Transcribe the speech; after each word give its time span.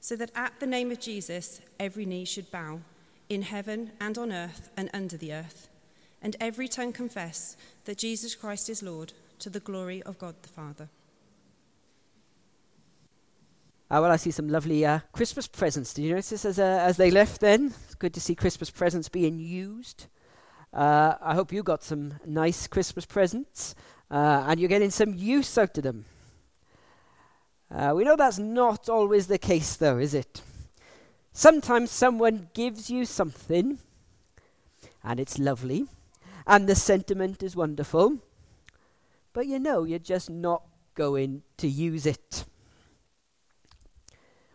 so 0.00 0.16
that 0.16 0.30
at 0.34 0.58
the 0.60 0.66
name 0.66 0.90
of 0.90 1.00
Jesus 1.00 1.60
every 1.80 2.04
knee 2.04 2.24
should 2.24 2.50
bow, 2.50 2.80
in 3.28 3.42
heaven 3.42 3.92
and 4.00 4.16
on 4.18 4.32
earth 4.32 4.70
and 4.76 4.88
under 4.94 5.16
the 5.16 5.32
earth, 5.32 5.68
and 6.22 6.36
every 6.40 6.68
tongue 6.68 6.92
confess 6.92 7.56
that 7.84 7.98
Jesus 7.98 8.34
Christ 8.34 8.68
is 8.68 8.82
Lord, 8.82 9.12
to 9.38 9.50
the 9.50 9.60
glory 9.60 10.02
of 10.04 10.18
God 10.18 10.34
the 10.42 10.48
Father. 10.48 10.88
Uh, 13.88 14.00
well, 14.02 14.10
I 14.10 14.16
see 14.16 14.32
some 14.32 14.48
lovely 14.48 14.84
uh, 14.84 14.98
Christmas 15.12 15.46
presents. 15.46 15.94
Did 15.94 16.02
you 16.02 16.14
notice 16.14 16.44
as, 16.44 16.58
uh, 16.58 16.62
as 16.82 16.96
they 16.96 17.10
left 17.10 17.40
then? 17.40 17.72
It's 17.84 17.94
good 17.94 18.14
to 18.14 18.20
see 18.20 18.34
Christmas 18.34 18.68
presents 18.68 19.08
being 19.08 19.38
used. 19.38 20.06
Uh, 20.72 21.14
I 21.20 21.34
hope 21.34 21.52
you 21.52 21.62
got 21.62 21.84
some 21.84 22.14
nice 22.26 22.66
Christmas 22.66 23.06
presents 23.06 23.76
uh, 24.10 24.44
and 24.48 24.58
you're 24.58 24.68
getting 24.68 24.90
some 24.90 25.14
use 25.14 25.56
out 25.56 25.78
of 25.78 25.84
them. 25.84 26.04
Uh, 27.70 27.92
we 27.94 28.04
know 28.04 28.16
that's 28.16 28.38
not 28.38 28.88
always 28.88 29.26
the 29.26 29.38
case, 29.38 29.76
though, 29.76 29.98
is 29.98 30.14
it? 30.14 30.42
Sometimes 31.32 31.90
someone 31.90 32.48
gives 32.54 32.88
you 32.88 33.04
something 33.04 33.78
and 35.04 35.20
it's 35.20 35.38
lovely 35.38 35.86
and 36.46 36.68
the 36.68 36.74
sentiment 36.74 37.42
is 37.42 37.56
wonderful, 37.56 38.18
but 39.32 39.46
you 39.46 39.58
know 39.58 39.84
you're 39.84 39.98
just 39.98 40.30
not 40.30 40.62
going 40.94 41.42
to 41.58 41.68
use 41.68 42.06
it. 42.06 42.44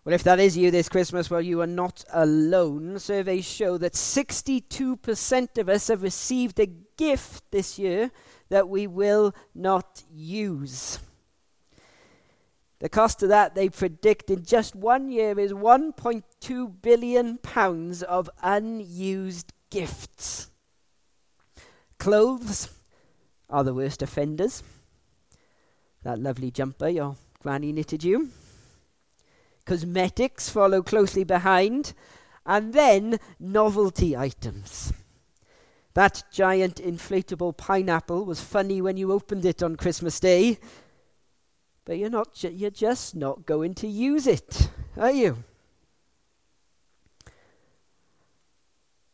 Well, 0.04 0.16
if 0.16 0.23
that 0.23 0.39
is 0.39 0.58
you 0.58 0.72
this 0.72 0.89
Christmas, 0.89 1.30
well, 1.30 1.42
you 1.42 1.62
are 1.62 1.67
not 1.67 2.04
alone. 2.12 2.98
Surveys 2.98 3.45
show 3.45 3.78
that 3.78 3.94
62% 3.94 5.58
of 5.59 5.70
us 5.70 5.89
have 5.89 6.02
received 6.02 6.59
a 6.59 6.66
gift 6.98 7.44
this 7.52 7.78
year 7.78 8.09
that 8.50 8.67
we 8.67 8.88
will 8.88 9.36
not 9.54 10.02
use. 10.12 10.98
The 12.81 12.89
cost 12.89 13.23
of 13.23 13.29
that, 13.29 13.55
they 13.55 13.69
predict, 13.69 14.29
in 14.29 14.43
just 14.43 14.75
one 14.75 15.09
year 15.09 15.39
is 15.39 15.53
1.2 15.53 16.81
billion 16.81 17.37
pounds 17.37 18.03
of 18.03 18.29
unused 18.41 19.53
gifts. 19.69 20.49
Clothes 21.99 22.69
are 23.49 23.64
the 23.64 23.73
worst 23.73 24.02
offenders. 24.02 24.64
That 26.03 26.20
lovely 26.20 26.52
jumper 26.52 26.89
your 26.89 27.15
granny 27.39 27.71
knitted 27.71 28.03
you 28.03 28.31
Cosmetics 29.65 30.49
follow 30.49 30.81
closely 30.81 31.23
behind, 31.23 31.93
and 32.45 32.73
then 32.73 33.20
novelty 33.39 34.17
items. 34.17 34.91
That 35.93 36.23
giant 36.31 36.75
inflatable 36.75 37.58
pineapple 37.58 38.25
was 38.25 38.41
funny 38.41 38.81
when 38.81 38.97
you 38.97 39.11
opened 39.11 39.45
it 39.45 39.61
on 39.61 39.75
Christmas 39.75 40.20
Day, 40.20 40.58
but 41.86 41.97
you're 41.97 42.09
not 42.09 42.33
ju- 42.33 42.53
you're 42.53 42.69
just 42.69 43.15
not 43.15 43.45
going 43.45 43.73
to 43.75 43.87
use 43.87 44.27
it, 44.27 44.69
are 44.97 45.11
you? 45.11 45.43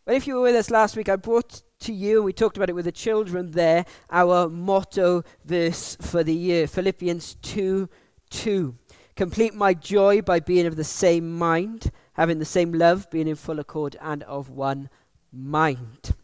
Well, 0.05 0.16
if 0.16 0.25
you 0.25 0.35
were 0.35 0.41
with 0.41 0.55
us 0.55 0.69
last 0.69 0.95
week, 0.95 1.09
I 1.09 1.17
brought 1.17 1.61
to 1.79 1.91
you, 1.91 2.17
and 2.17 2.25
we 2.25 2.31
talked 2.31 2.56
about 2.56 2.69
it 2.69 2.75
with 2.75 2.85
the 2.85 2.91
children 2.91 3.51
there, 3.51 3.85
our 4.09 4.47
motto 4.47 5.23
verse 5.44 5.97
for 6.00 6.23
the 6.23 6.33
year, 6.33 6.66
Philippians 6.66 7.35
2 7.41 7.89
2. 8.29 8.75
Complete 9.16 9.53
my 9.53 9.73
joy 9.73 10.22
by 10.22 10.39
being 10.39 10.66
of 10.66 10.75
the 10.75 10.83
same 10.83 11.38
mind, 11.38 11.91
having 12.13 12.39
the 12.39 12.45
same 12.45 12.72
love, 12.72 13.09
being 13.09 13.27
in 13.27 13.35
full 13.35 13.59
accord 13.59 13.97
and 14.01 14.23
of 14.23 14.50
one 14.50 14.89
mind. 15.31 16.16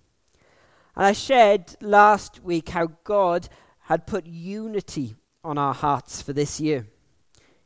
And 0.96 1.06
I 1.06 1.12
shared 1.14 1.76
last 1.82 2.44
week 2.44 2.70
how 2.70 2.88
God 3.04 3.50
had 3.82 4.08
put 4.08 4.26
unity 4.28 5.16
on 5.44 5.58
our 5.58 5.74
hearts 5.74 6.22
for 6.22 6.34
this 6.34 6.60
year. 6.60 6.88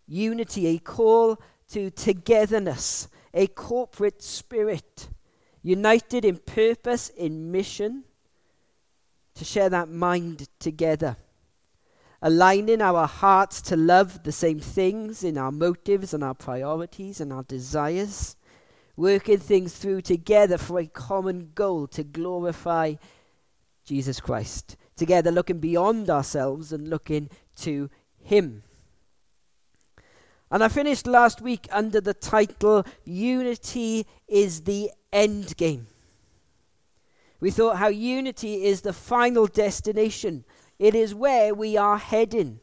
Unity, 0.07 0.67
a 0.67 0.79
call 0.79 1.39
to 1.69 1.89
togetherness, 1.91 3.07
a 3.33 3.47
corporate 3.47 4.21
spirit, 4.23 5.09
united 5.61 6.25
in 6.25 6.37
purpose, 6.37 7.09
in 7.09 7.51
mission, 7.51 8.03
to 9.35 9.45
share 9.45 9.69
that 9.69 9.89
mind 9.89 10.47
together. 10.59 11.17
Aligning 12.21 12.81
our 12.81 13.05
hearts 13.05 13.61
to 13.61 13.75
love 13.75 14.23
the 14.23 14.31
same 14.31 14.59
things 14.59 15.23
in 15.23 15.37
our 15.37 15.51
motives 15.51 16.13
and 16.13 16.23
our 16.23 16.33
priorities 16.33 17.21
and 17.21 17.31
our 17.31 17.43
desires, 17.43 18.35
working 18.95 19.37
things 19.37 19.75
through 19.75 20.01
together 20.01 20.57
for 20.57 20.79
a 20.79 20.87
common 20.87 21.51
goal 21.53 21.85
to 21.87 22.03
glorify 22.03 22.95
Jesus 23.85 24.19
Christ, 24.19 24.75
together 24.95 25.31
looking 25.31 25.59
beyond 25.59 26.09
ourselves 26.09 26.73
and 26.73 26.89
looking 26.89 27.29
to 27.57 27.89
Him. 28.21 28.63
And 30.49 30.63
I 30.63 30.69
finished 30.69 31.07
last 31.07 31.41
week 31.41 31.67
under 31.71 31.99
the 31.99 32.13
title 32.13 32.85
Unity 33.03 34.05
is 34.27 34.61
the 34.61 34.91
End 35.11 35.57
Game. 35.57 35.87
We 37.39 37.51
thought 37.51 37.77
how 37.77 37.89
unity 37.89 38.65
is 38.65 38.81
the 38.81 38.93
final 38.93 39.45
destination 39.45 40.43
it 40.79 40.93
is 40.93 41.15
where 41.15 41.53
we 41.53 41.75
are 41.75 41.97
heading. 41.97 42.59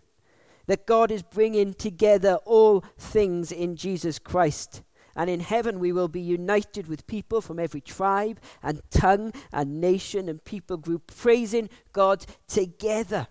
That 0.66 0.87
God 0.87 1.10
is 1.10 1.22
bringing 1.22 1.75
together 1.75 2.38
all 2.44 2.84
things 2.97 3.53
in 3.53 3.77
Jesus 3.77 4.19
Christ. 4.19 4.83
And 5.16 5.28
in 5.28 5.41
heaven 5.41 5.78
we 5.78 5.93
will 5.93 6.09
be 6.09 6.21
united 6.21 6.88
with 6.88 7.06
people 7.06 7.41
from 7.41 7.59
every 7.59 7.81
tribe 7.81 8.41
and 8.62 8.81
tongue 8.91 9.33
and 9.53 9.81
nation 9.81 10.28
and 10.28 10.43
people 10.43 10.77
group, 10.77 11.12
praising 11.15 11.69
God 11.93 12.25
together 12.49 13.28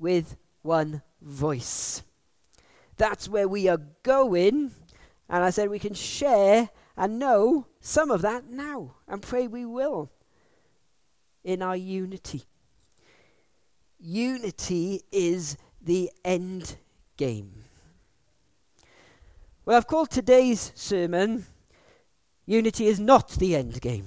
with 0.00 0.36
one 0.62 1.02
voice. 1.20 2.02
That's 2.96 3.28
where 3.28 3.46
we 3.46 3.68
are 3.68 3.80
going. 4.02 4.72
And 5.28 5.44
I 5.44 5.50
said 5.50 5.68
we 5.68 5.78
can 5.78 5.94
share 5.94 6.70
and 6.96 7.18
know 7.18 7.66
some 7.80 8.10
of 8.10 8.22
that 8.22 8.50
now 8.50 8.96
and 9.06 9.22
pray 9.22 9.46
we 9.46 9.64
will 9.64 10.10
in 11.44 11.62
our 11.62 11.76
unity. 11.76 12.42
Unity 13.98 15.02
is 15.12 15.56
the 15.80 16.10
end 16.24 16.76
game. 17.16 17.64
Well, 19.64 19.76
I've 19.76 19.86
called 19.86 20.10
today's 20.10 20.72
sermon 20.74 21.46
Unity 22.50 22.88
is 22.88 22.98
not 22.98 23.28
the 23.30 23.54
end 23.54 23.80
game. 23.80 24.06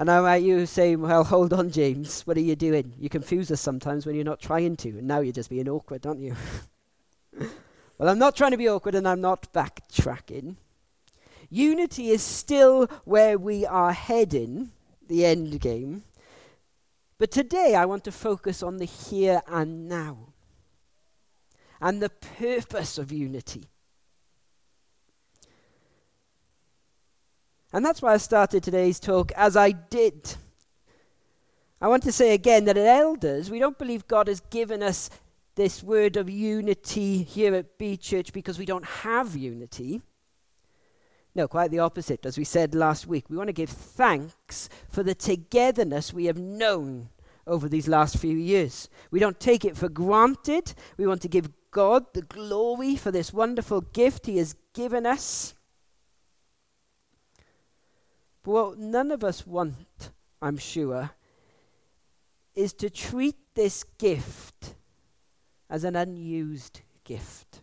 And 0.00 0.06
might 0.06 0.36
you 0.36 0.64
say, 0.64 0.96
well, 0.96 1.22
hold 1.24 1.52
on, 1.52 1.70
James, 1.70 2.22
what 2.22 2.38
are 2.38 2.40
you 2.40 2.56
doing? 2.56 2.94
You 2.98 3.10
confuse 3.10 3.50
us 3.50 3.60
sometimes 3.60 4.06
when 4.06 4.14
you're 4.14 4.24
not 4.24 4.40
trying 4.40 4.78
to, 4.78 4.88
and 4.88 5.06
now 5.06 5.20
you're 5.20 5.34
just 5.34 5.50
being 5.50 5.68
awkward, 5.68 6.06
aren't 6.06 6.20
you? 6.20 6.34
well, 7.98 8.08
I'm 8.08 8.18
not 8.18 8.34
trying 8.34 8.52
to 8.52 8.56
be 8.56 8.66
awkward 8.66 8.94
and 8.94 9.06
I'm 9.06 9.20
not 9.20 9.52
backtracking. 9.52 10.56
Unity 11.50 12.08
is 12.08 12.22
still 12.22 12.86
where 13.04 13.36
we 13.36 13.66
are 13.66 13.92
heading, 13.92 14.70
the 15.06 15.26
end 15.26 15.60
game. 15.60 16.04
But 17.18 17.30
today 17.30 17.74
I 17.74 17.84
want 17.84 18.04
to 18.04 18.12
focus 18.12 18.62
on 18.62 18.78
the 18.78 18.86
here 18.86 19.42
and 19.46 19.86
now 19.86 20.32
and 21.78 22.00
the 22.00 22.08
purpose 22.08 22.96
of 22.96 23.12
unity. 23.12 23.64
And 27.72 27.84
that's 27.84 28.02
why 28.02 28.14
I 28.14 28.16
started 28.16 28.62
today's 28.62 28.98
talk 28.98 29.32
as 29.32 29.56
I 29.56 29.70
did. 29.70 30.34
I 31.80 31.88
want 31.88 32.02
to 32.02 32.12
say 32.12 32.34
again 32.34 32.64
that 32.66 32.76
as 32.76 32.86
elders, 32.86 33.50
we 33.50 33.58
don't 33.58 33.78
believe 33.78 34.06
God 34.06 34.28
has 34.28 34.40
given 34.40 34.82
us 34.82 35.08
this 35.54 35.82
word 35.82 36.16
of 36.16 36.28
unity 36.28 37.22
here 37.22 37.54
at 37.54 37.78
B 37.78 37.96
Church 37.96 38.32
because 38.32 38.58
we 38.58 38.66
don't 38.66 38.84
have 38.84 39.36
unity. 39.36 40.02
No, 41.34 41.46
quite 41.46 41.70
the 41.70 41.78
opposite. 41.78 42.26
As 42.26 42.36
we 42.36 42.44
said 42.44 42.74
last 42.74 43.06
week, 43.06 43.30
we 43.30 43.36
want 43.36 43.48
to 43.48 43.52
give 43.52 43.70
thanks 43.70 44.68
for 44.88 45.02
the 45.02 45.14
togetherness 45.14 46.12
we 46.12 46.26
have 46.26 46.38
known 46.38 47.08
over 47.46 47.68
these 47.68 47.88
last 47.88 48.18
few 48.18 48.36
years. 48.36 48.88
We 49.10 49.20
don't 49.20 49.38
take 49.38 49.64
it 49.64 49.76
for 49.76 49.88
granted. 49.88 50.74
We 50.96 51.06
want 51.06 51.22
to 51.22 51.28
give 51.28 51.50
God 51.70 52.12
the 52.14 52.22
glory 52.22 52.96
for 52.96 53.10
this 53.10 53.32
wonderful 53.32 53.80
gift 53.80 54.26
He 54.26 54.38
has 54.38 54.54
given 54.74 55.06
us. 55.06 55.54
But 58.42 58.50
what 58.50 58.78
none 58.78 59.10
of 59.10 59.22
us 59.22 59.46
want, 59.46 60.10
I'm 60.40 60.58
sure, 60.58 61.10
is 62.54 62.72
to 62.74 62.90
treat 62.90 63.36
this 63.54 63.84
gift 63.98 64.74
as 65.68 65.84
an 65.84 65.96
unused 65.96 66.80
gift. 67.04 67.60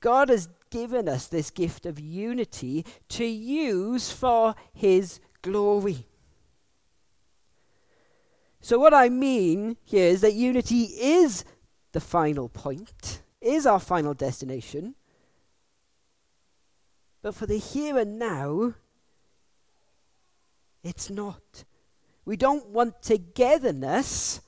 God 0.00 0.28
has 0.28 0.48
given 0.70 1.08
us 1.08 1.26
this 1.26 1.50
gift 1.50 1.86
of 1.86 1.98
unity 1.98 2.84
to 3.08 3.24
use 3.24 4.10
for 4.10 4.54
His 4.72 5.20
glory. 5.42 6.06
So, 8.60 8.78
what 8.78 8.92
I 8.94 9.08
mean 9.08 9.76
here 9.84 10.08
is 10.08 10.20
that 10.22 10.34
unity 10.34 10.82
is 10.82 11.44
the 11.92 12.00
final 12.00 12.48
point, 12.48 13.22
is 13.40 13.66
our 13.66 13.80
final 13.80 14.14
destination. 14.14 14.94
But 17.22 17.34
for 17.34 17.46
the 17.46 17.58
here 17.58 17.98
and 17.98 18.18
now, 18.18 18.74
it's 20.82 21.10
not. 21.10 21.64
We 22.24 22.36
don't 22.36 22.68
want 22.68 23.02
togetherness 23.02 24.40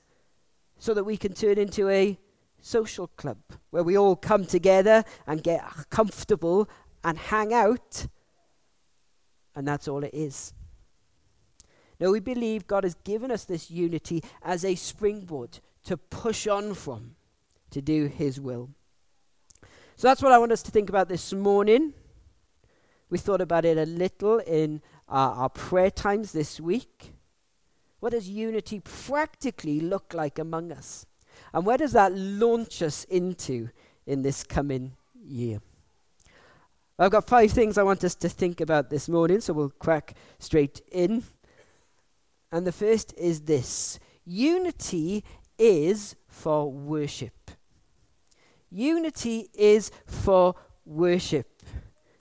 so 0.79 0.95
that 0.95 1.05
we 1.05 1.17
can 1.17 1.33
turn 1.33 1.59
into 1.59 1.89
a 1.89 2.19
social 2.61 3.09
club 3.09 3.39
where 3.71 3.83
we 3.83 3.97
all 3.97 4.17
come 4.17 4.45
together 4.45 5.05
and 5.27 5.43
get 5.43 5.63
comfortable 5.91 6.69
and 7.03 7.19
hang 7.19 7.53
out, 7.53 8.07
and 9.55 9.67
that's 9.67 9.89
all 9.89 10.05
it 10.05 10.15
is. 10.15 10.53
No, 11.99 12.13
we 12.13 12.21
believe 12.21 12.67
God 12.67 12.85
has 12.85 12.95
given 13.05 13.31
us 13.31 13.45
this 13.45 13.71
unity 13.71 14.23
as 14.43 14.65
a 14.65 14.75
springboard 14.75 15.61
to 15.85 15.97
push 15.97 16.47
on 16.47 16.75
from, 16.75 17.17
to 17.71 17.83
do 17.83 18.07
His 18.07 18.41
will. 18.41 18.71
So 19.97 20.09
that's 20.09 20.23
what 20.23 20.33
I 20.33 20.39
want 20.39 20.53
us 20.53 20.63
to 20.63 20.71
think 20.71 20.89
about 20.89 21.09
this 21.09 21.33
morning. 21.33 21.93
We 23.11 23.19
thought 23.19 23.41
about 23.41 23.65
it 23.65 23.77
a 23.77 23.87
little 23.87 24.39
in 24.39 24.81
our, 25.09 25.33
our 25.33 25.49
prayer 25.49 25.91
times 25.91 26.33
this 26.33 26.61
week. 26.61 27.13
What 27.99 28.13
does 28.13 28.29
unity 28.29 28.81
practically 28.81 29.81
look 29.81 30.15
like 30.15 30.39
among 30.39 30.73
us? 30.73 31.05
And 31.53 31.67
where 31.67 31.77
does 31.77 31.93
that 31.93 32.15
launch 32.15 32.81
us 32.83 33.05
into 33.05 33.69
in 34.07 34.23
this 34.23 34.45
coming 34.45 34.93
year? 35.23 35.61
I've 36.99 37.11
got 37.11 37.27
five 37.27 37.51
things 37.51 37.79
I 37.79 37.83
want 37.83 38.05
us 38.05 38.15
to 38.17 38.29
think 38.29 38.61
about 38.61 38.91
this 38.91 39.09
morning, 39.09 39.41
so 39.41 39.55
we'll 39.55 39.71
crack 39.71 40.15
straight 40.39 40.81
in. 40.93 41.25
And 42.53 42.67
the 42.67 42.73
first 42.73 43.15
is 43.17 43.41
this 43.43 43.99
unity 44.25 45.25
is 45.59 46.15
for 46.29 46.71
worship. 46.71 47.51
Unity 48.71 49.49
is 49.55 49.91
for 50.07 50.55
worship. 50.85 51.60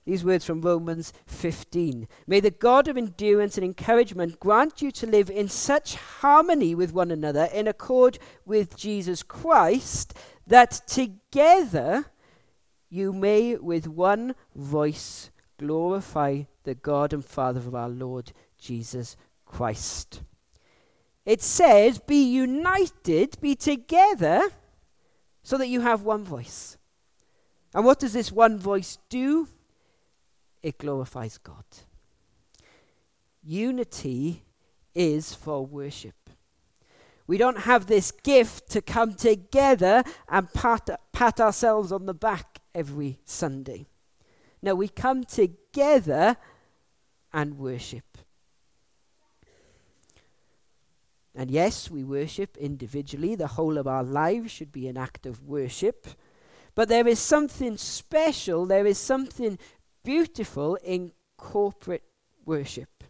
These 0.09 0.25
words 0.25 0.43
from 0.43 0.61
Romans 0.61 1.13
15. 1.27 2.07
May 2.25 2.39
the 2.39 2.49
God 2.49 2.87
of 2.87 2.97
endurance 2.97 3.59
and 3.59 3.63
encouragement 3.63 4.39
grant 4.39 4.81
you 4.81 4.89
to 4.93 5.05
live 5.05 5.29
in 5.29 5.47
such 5.47 5.97
harmony 5.97 6.73
with 6.73 6.91
one 6.93 7.11
another 7.11 7.47
in 7.53 7.67
accord 7.67 8.17
with 8.43 8.75
Jesus 8.75 9.21
Christ 9.21 10.15
that 10.47 10.71
together 10.87 12.05
you 12.89 13.13
may 13.13 13.55
with 13.57 13.87
one 13.87 14.33
voice 14.55 15.29
glorify 15.59 16.41
the 16.63 16.73
God 16.73 17.13
and 17.13 17.23
Father 17.23 17.59
of 17.59 17.75
our 17.75 17.89
Lord 17.89 18.31
Jesus 18.57 19.15
Christ. 19.45 20.23
It 21.23 21.43
says, 21.43 21.99
be 21.99 22.23
united, 22.23 23.39
be 23.41 23.53
together, 23.53 24.41
so 25.43 25.59
that 25.59 25.67
you 25.67 25.81
have 25.81 26.01
one 26.01 26.23
voice. 26.23 26.79
And 27.75 27.85
what 27.85 27.99
does 27.99 28.13
this 28.13 28.31
one 28.31 28.57
voice 28.57 28.97
do? 29.09 29.47
It 30.61 30.77
glorifies 30.77 31.37
God. 31.37 31.65
Unity 33.43 34.43
is 34.93 35.33
for 35.33 35.65
worship. 35.65 36.15
We 37.27 37.37
don't 37.37 37.59
have 37.59 37.85
this 37.85 38.11
gift 38.11 38.69
to 38.71 38.81
come 38.81 39.13
together 39.13 40.03
and 40.27 40.51
pat, 40.51 40.89
pat 41.11 41.39
ourselves 41.39 41.91
on 41.91 42.05
the 42.05 42.13
back 42.13 42.59
every 42.73 43.19
Sunday. 43.23 43.87
No, 44.61 44.75
we 44.75 44.87
come 44.87 45.23
together 45.23 46.37
and 47.31 47.57
worship. 47.57 48.17
And 51.35 51.51
yes, 51.51 51.89
we 51.89 52.03
worship 52.03 52.57
individually. 52.57 53.35
The 53.35 53.47
whole 53.47 53.77
of 53.77 53.87
our 53.87 54.03
lives 54.03 54.51
should 54.51 54.71
be 54.71 54.87
an 54.87 54.97
act 54.97 55.25
of 55.25 55.43
worship. 55.43 56.07
But 56.75 56.89
there 56.89 57.07
is 57.07 57.19
something 57.19 57.77
special, 57.77 58.65
there 58.65 58.85
is 58.85 58.97
something 58.97 59.59
beautiful 60.09 60.73
in 60.83 61.11
corporate 61.37 62.01
worship. 62.43 63.03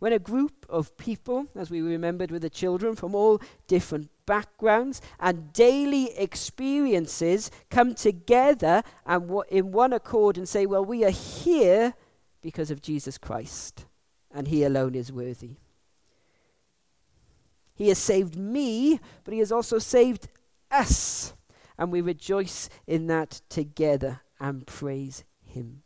When 0.00 0.12
a 0.12 0.18
group 0.18 0.66
of 0.68 0.98
people, 0.98 1.46
as 1.56 1.70
we 1.70 1.80
remembered 1.80 2.30
with 2.30 2.42
the 2.42 2.50
children 2.50 2.94
from 2.94 3.14
all 3.14 3.40
different 3.66 4.10
backgrounds 4.26 5.00
and 5.18 5.50
daily 5.54 6.14
experiences, 6.18 7.50
come 7.70 7.94
together 7.94 8.82
and 9.06 9.22
w- 9.28 9.44
in 9.48 9.72
one 9.72 9.94
accord 9.94 10.36
and 10.36 10.46
say, 10.46 10.66
Well, 10.66 10.84
we 10.84 11.02
are 11.02 11.10
here 11.10 11.94
because 12.42 12.70
of 12.70 12.82
Jesus 12.82 13.16
Christ, 13.16 13.86
and 14.30 14.46
He 14.46 14.62
alone 14.62 14.94
is 14.94 15.10
worthy. 15.10 15.56
He 17.74 17.88
has 17.88 17.96
saved 17.96 18.36
me, 18.36 19.00
but 19.24 19.32
He 19.32 19.40
has 19.40 19.52
also 19.52 19.78
saved 19.78 20.28
us 20.70 21.32
and 21.80 21.90
we 21.90 22.02
rejoice 22.02 22.68
in 22.86 23.06
that 23.06 23.40
together 23.48 24.20
and 24.38 24.66
praise 24.66 25.24
Him. 25.42 25.82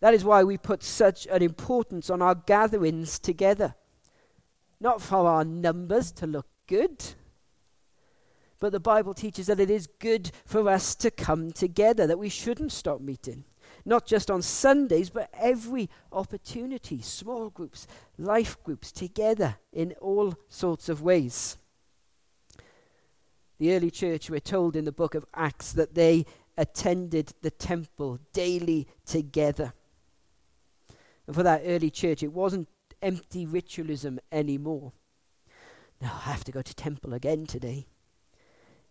That 0.00 0.14
is 0.14 0.24
why 0.24 0.44
we 0.44 0.56
put 0.56 0.82
such 0.82 1.26
an 1.26 1.42
importance 1.42 2.08
on 2.08 2.22
our 2.22 2.34
gatherings 2.34 3.18
together. 3.18 3.74
Not 4.80 5.02
for 5.02 5.28
our 5.28 5.44
numbers 5.44 6.10
to 6.12 6.26
look 6.26 6.46
good, 6.66 7.04
but 8.60 8.72
the 8.72 8.80
Bible 8.80 9.12
teaches 9.12 9.48
that 9.48 9.60
it 9.60 9.70
is 9.70 9.88
good 9.98 10.30
for 10.46 10.66
us 10.66 10.94
to 10.94 11.10
come 11.10 11.52
together, 11.52 12.06
that 12.06 12.18
we 12.18 12.30
shouldn't 12.30 12.72
stop 12.72 13.02
meeting. 13.02 13.44
Not 13.84 14.06
just 14.06 14.30
on 14.30 14.40
Sundays, 14.40 15.10
but 15.10 15.28
every 15.38 15.90
opportunity, 16.12 17.02
small 17.02 17.50
groups, 17.50 17.86
life 18.16 18.56
groups, 18.64 18.90
together 18.90 19.56
in 19.72 19.92
all 20.00 20.34
sorts 20.48 20.88
of 20.88 21.02
ways. 21.02 21.58
The 23.58 23.74
early 23.74 23.90
church, 23.90 24.30
we're 24.30 24.40
told 24.40 24.76
in 24.76 24.84
the 24.84 24.92
book 24.92 25.14
of 25.14 25.26
Acts 25.34 25.72
that 25.72 25.94
they 25.94 26.26
attended 26.56 27.32
the 27.42 27.50
temple 27.50 28.18
daily 28.32 28.86
together. 29.04 29.72
And 31.26 31.34
for 31.34 31.42
that 31.42 31.62
early 31.64 31.90
church, 31.90 32.22
it 32.22 32.32
wasn't 32.32 32.68
empty 33.02 33.46
ritualism 33.46 34.18
anymore. 34.30 34.92
No, 36.00 36.08
I 36.08 36.30
have 36.30 36.44
to 36.44 36.52
go 36.52 36.62
to 36.62 36.74
temple 36.74 37.14
again 37.14 37.46
today. 37.46 37.86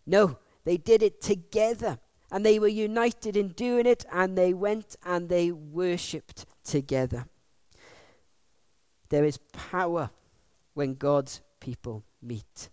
No, 0.05 0.37
they 0.65 0.77
did 0.77 1.01
it 1.01 1.21
together 1.21 1.99
and 2.29 2.45
they 2.45 2.59
were 2.59 2.67
united 2.67 3.37
in 3.37 3.49
doing 3.49 3.85
it 3.85 4.05
and 4.11 4.37
they 4.37 4.53
went 4.53 4.97
and 5.05 5.29
they 5.29 5.51
worshipped 5.51 6.45
together. 6.65 7.25
There 9.09 9.23
is 9.23 9.37
power 9.53 10.09
when 10.73 10.95
God's 10.95 11.41
people 11.61 12.03
meet 12.21 12.69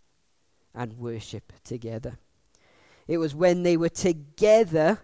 and 0.74 0.98
worship 0.98 1.52
together. 1.64 2.18
It 3.06 3.18
was 3.18 3.34
when 3.34 3.62
they 3.62 3.76
were 3.76 3.88
together 3.88 4.98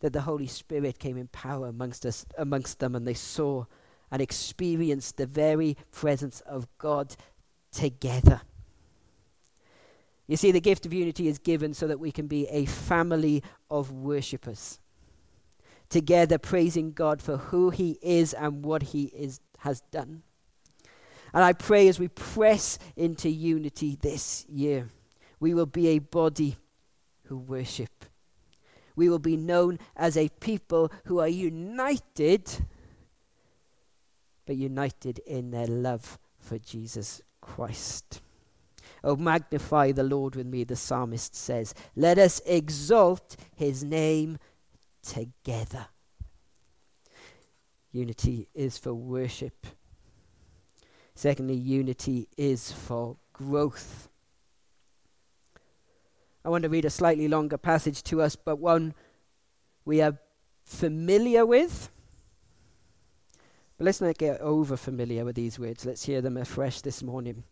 that 0.00 0.12
the 0.12 0.22
Holy 0.22 0.46
Spirit 0.46 0.98
came 0.98 1.16
in 1.16 1.28
power 1.28 1.68
amongst 1.68 2.04
us 2.04 2.26
amongst 2.36 2.80
them 2.80 2.94
and 2.94 3.06
they 3.06 3.14
saw 3.14 3.64
and 4.10 4.20
experienced 4.22 5.16
the 5.16 5.26
very 5.26 5.76
presence 5.90 6.40
of 6.40 6.68
God 6.78 7.16
together. 7.72 8.42
You 10.26 10.36
see, 10.36 10.50
the 10.50 10.60
gift 10.60 10.86
of 10.86 10.92
unity 10.92 11.28
is 11.28 11.38
given 11.38 11.72
so 11.72 11.86
that 11.86 12.00
we 12.00 12.10
can 12.10 12.26
be 12.26 12.46
a 12.48 12.66
family 12.66 13.42
of 13.70 13.92
worshippers, 13.92 14.80
together 15.88 16.38
praising 16.38 16.92
God 16.92 17.22
for 17.22 17.36
who 17.36 17.70
He 17.70 17.98
is 18.02 18.34
and 18.34 18.64
what 18.64 18.82
He 18.82 19.04
is, 19.04 19.40
has 19.58 19.82
done. 19.92 20.22
And 21.32 21.44
I 21.44 21.52
pray 21.52 21.88
as 21.88 21.98
we 21.98 22.08
press 22.08 22.78
into 22.96 23.28
unity 23.28 23.98
this 24.00 24.46
year, 24.48 24.88
we 25.40 25.54
will 25.54 25.66
be 25.66 25.88
a 25.88 25.98
body 25.98 26.56
who 27.24 27.36
worship. 27.36 28.04
We 28.94 29.08
will 29.08 29.18
be 29.18 29.36
known 29.36 29.78
as 29.94 30.16
a 30.16 30.28
people 30.28 30.90
who 31.04 31.18
are 31.20 31.28
united 31.28 32.50
but 34.46 34.56
united 34.56 35.18
in 35.20 35.50
their 35.50 35.66
love 35.66 36.18
for 36.38 36.58
Jesus 36.58 37.20
Christ. 37.40 38.22
Oh, 39.04 39.16
magnify 39.16 39.92
the 39.92 40.04
Lord 40.04 40.36
with 40.36 40.46
me, 40.46 40.64
the 40.64 40.76
psalmist 40.76 41.34
says. 41.34 41.74
Let 41.94 42.18
us 42.18 42.40
exalt 42.46 43.36
his 43.54 43.84
name 43.84 44.38
together. 45.02 45.88
Unity 47.92 48.48
is 48.54 48.78
for 48.78 48.94
worship. 48.94 49.66
Secondly, 51.16 51.54
unity 51.54 52.28
is 52.36 52.70
for 52.70 53.16
growth. 53.32 54.10
I 56.44 56.50
want 56.50 56.62
to 56.64 56.68
read 56.68 56.84
a 56.84 56.90
slightly 56.90 57.26
longer 57.26 57.56
passage 57.56 58.02
to 58.04 58.20
us, 58.20 58.36
but 58.36 58.56
one 58.56 58.92
we 59.86 60.02
are 60.02 60.18
familiar 60.62 61.46
with. 61.46 61.90
But 63.78 63.86
let's 63.86 64.02
not 64.02 64.18
get 64.18 64.42
over 64.42 64.76
familiar 64.76 65.24
with 65.24 65.36
these 65.36 65.58
words. 65.58 65.86
Let's 65.86 66.04
hear 66.04 66.20
them 66.20 66.36
afresh 66.36 66.82
this 66.82 67.02
morning. 67.02 67.44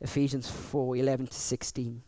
Ephesians 0.00 0.50
4 0.50 0.96
11 0.96 1.28
to 1.28 1.34
16. 1.34 2.02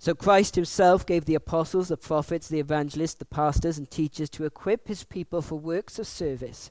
So 0.00 0.14
Christ 0.14 0.56
himself 0.56 1.06
gave 1.06 1.24
the 1.24 1.36
apostles, 1.36 1.88
the 1.88 1.96
prophets, 1.96 2.48
the 2.48 2.58
evangelists, 2.58 3.14
the 3.14 3.26
pastors, 3.26 3.78
and 3.78 3.88
teachers 3.88 4.28
to 4.30 4.44
equip 4.44 4.88
his 4.88 5.04
people 5.04 5.40
for 5.40 5.56
works 5.56 6.00
of 6.00 6.06
service, 6.08 6.70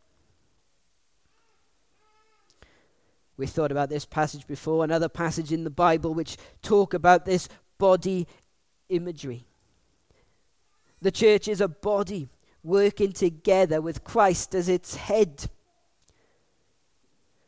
We 3.41 3.47
thought 3.47 3.71
about 3.71 3.89
this 3.89 4.05
passage 4.05 4.45
before, 4.45 4.83
another 4.83 5.09
passage 5.09 5.51
in 5.51 5.63
the 5.63 5.71
Bible 5.71 6.13
which 6.13 6.37
talk 6.61 6.93
about 6.93 7.25
this 7.25 7.49
body 7.79 8.27
imagery. 8.87 9.47
The 11.01 11.09
church 11.09 11.47
is 11.47 11.59
a 11.59 11.67
body 11.67 12.29
working 12.61 13.11
together 13.11 13.81
with 13.81 14.03
Christ 14.03 14.53
as 14.53 14.69
its 14.69 14.93
head. 14.93 15.49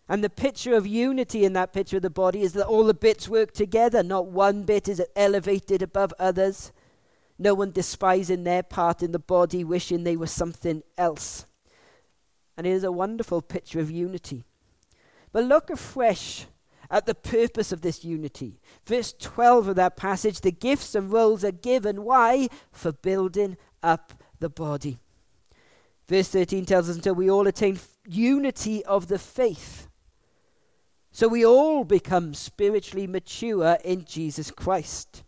And 0.10 0.24
the 0.24 0.32
picture 0.32 0.74
of 0.74 0.88
unity 0.88 1.46
in 1.46 1.54
that 1.54 1.74
picture 1.74 1.98
of 1.98 2.02
the 2.02 2.10
body 2.10 2.42
is 2.42 2.54
that 2.54 2.66
all 2.66 2.86
the 2.86 2.96
bits 2.96 3.30
work 3.30 3.54
together. 3.54 4.02
Not 4.02 4.26
one 4.26 4.64
bit 4.64 4.88
is 4.88 5.00
elevated 5.16 5.84
above 5.84 6.12
others. 6.18 6.72
No 7.38 7.54
one 7.54 7.70
despising 7.70 8.46
their 8.46 8.64
part 8.64 9.04
in 9.04 9.12
the 9.12 9.20
body, 9.20 9.64
wishing 9.64 10.06
they 10.06 10.18
were 10.18 10.26
something 10.26 10.82
else. 10.98 11.46
And 12.58 12.66
it 12.66 12.72
is 12.72 12.84
a 12.84 12.92
wonderful 12.92 13.44
picture 13.44 13.80
of 13.80 13.92
unity. 13.92 14.44
But 15.34 15.46
look 15.46 15.72
afresh 15.72 16.46
at 16.90 17.08
the 17.08 17.16
purpose 17.16 17.72
of 17.72 17.82
this 17.82 18.06
unity. 18.06 18.60
Verse 18.86 19.14
12 19.20 19.70
of 19.70 19.76
that 19.76 19.98
passage 19.98 20.40
the 20.40 20.52
gifts 20.52 20.94
and 20.96 21.12
roles 21.12 21.44
are 21.44 21.52
given. 21.52 22.04
Why? 22.04 22.48
For 22.72 22.92
building 22.94 23.58
up 23.82 24.14
the 24.40 24.50
body. 24.50 25.00
Verse 26.08 26.30
13 26.30 26.66
tells 26.66 26.90
us 26.90 26.96
until 26.96 27.16
we 27.16 27.32
all 27.32 27.48
attain 27.48 27.80
unity 28.08 28.86
of 28.86 29.08
the 29.08 29.18
faith. 29.18 29.88
So 31.12 31.28
we 31.28 31.46
all 31.46 31.84
become 31.84 32.34
spiritually 32.36 33.08
mature 33.08 33.78
in 33.84 34.06
Jesus 34.06 34.52
Christ. 34.52 35.24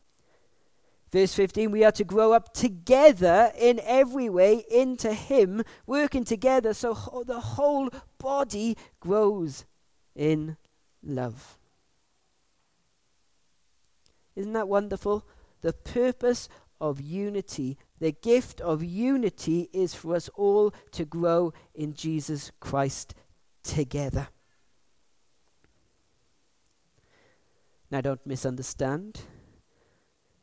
Verse 1.11 1.33
15, 1.33 1.71
we 1.71 1.83
are 1.83 1.91
to 1.93 2.03
grow 2.03 2.33
up 2.33 2.53
together 2.53 3.51
in 3.57 3.79
every 3.83 4.29
way 4.29 4.65
into 4.69 5.13
Him, 5.13 5.63
working 5.87 6.25
together 6.25 6.73
so 6.73 7.23
the 7.25 7.39
whole 7.39 7.89
body 8.19 8.75
grows 8.99 9.65
in 10.15 10.57
love. 11.03 11.57
Isn't 14.35 14.53
that 14.53 14.67
wonderful? 14.67 15.25
The 15.61 15.73
purpose 15.73 16.49
of 16.81 16.99
unity, 17.01 17.77
the 17.99 18.11
gift 18.11 18.59
of 18.61 18.83
unity, 18.83 19.69
is 19.73 19.93
for 19.93 20.15
us 20.15 20.29
all 20.35 20.73
to 20.91 21.05
grow 21.05 21.53
in 21.73 21.93
Jesus 21.93 22.51
Christ 22.59 23.15
together. 23.63 24.27
Now, 27.89 28.01
don't 28.01 28.25
misunderstand. 28.25 29.21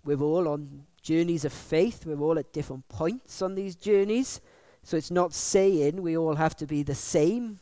We're 0.04 0.22
all 0.22 0.48
on 0.48 0.84
journeys 1.02 1.44
of 1.44 1.52
faith, 1.52 2.06
we're 2.06 2.20
all 2.20 2.38
at 2.38 2.52
different 2.52 2.88
points 2.88 3.42
on 3.42 3.54
these 3.54 3.76
journeys. 3.76 4.40
So 4.84 4.96
it's 4.96 5.10
not 5.10 5.32
saying 5.32 6.00
we 6.00 6.16
all 6.16 6.36
have 6.36 6.56
to 6.56 6.66
be 6.66 6.82
the 6.82 6.94
same 6.94 7.60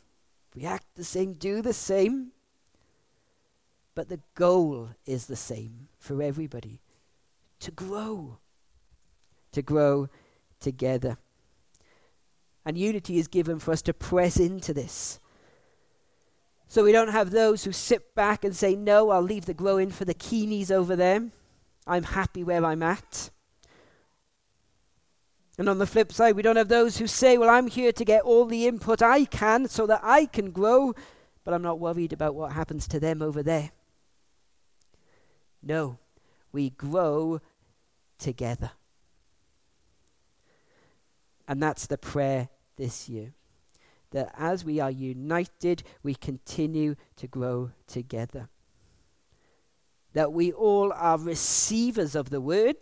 react 0.54 0.87
the 0.95 1.04
same, 1.04 1.35
do 1.35 1.62
the 1.62 1.73
same. 1.73 2.33
But 3.95 4.09
the 4.09 4.21
goal 4.35 4.90
is 5.04 5.26
the 5.26 5.37
same 5.37 5.88
for 5.99 6.23
everybody 6.23 6.80
to 7.61 7.71
grow, 7.71 8.38
to 9.52 9.62
grow 9.62 10.09
together. 10.61 11.19
And 12.64 12.78
unity 12.78 13.19
is 13.19 13.28
given 13.28 13.59
for 13.59 13.73
us 13.73 13.83
to 13.83 13.95
press 13.95 14.38
into 14.38 14.73
this. 14.73 15.19
So 16.69 16.85
we 16.85 16.92
don't 16.92 17.09
have 17.09 17.30
those 17.30 17.64
who 17.64 17.73
sit 17.73 18.14
back 18.14 18.45
and 18.45 18.54
say, 18.54 18.76
No, 18.76 19.11
I'll 19.11 19.23
leave 19.23 19.47
the 19.47 19.54
growing 19.54 19.90
for 19.90 20.04
the 20.04 20.14
keenies 20.14 20.71
over 20.71 20.95
there. 20.95 21.30
I'm 21.87 22.04
happy 22.04 22.45
where 22.45 22.64
I'm 22.64 22.83
at. 22.83 23.30
And 25.61 25.69
on 25.69 25.76
the 25.76 25.87
flip 25.87 26.11
side, 26.11 26.37
we 26.37 26.40
don't 26.40 26.57
have 26.57 26.69
those 26.69 26.97
who 26.97 27.07
say, 27.07 27.37
Well, 27.37 27.50
I'm 27.50 27.67
here 27.67 27.93
to 27.93 28.02
get 28.02 28.23
all 28.23 28.47
the 28.47 28.67
input 28.67 29.02
I 29.02 29.26
can 29.26 29.69
so 29.69 29.87
that 29.88 30.00
I 30.02 30.25
can 30.25 30.52
grow, 30.52 30.95
but 31.45 31.52
I'm 31.52 31.61
not 31.61 31.79
worried 31.79 32.14
about 32.14 32.35
what 32.35 32.52
happens 32.52 32.88
to 32.88 32.99
them 32.99 33.21
over 33.21 33.43
there. 33.43 33.71
No, 35.62 35.99
we 36.50 36.71
grow 36.71 37.43
together. 38.19 38.71
And 41.47 41.62
that's 41.62 41.87
the 41.87 41.99
prayer 41.99 42.49
this 42.76 43.11
year. 43.11 43.35
That 44.12 44.35
as 44.38 44.64
we 44.64 44.81
are 44.81 44.90
united, 44.90 45.83
we 46.02 46.14
continue 46.14 46.97
to 47.17 47.26
grow 47.26 47.73
together. 47.87 48.49
That 50.14 50.33
we 50.33 50.52
all 50.52 50.90
are 50.95 51.19
receivers 51.19 52.14
of 52.14 52.31
the 52.31 52.40
word, 52.40 52.79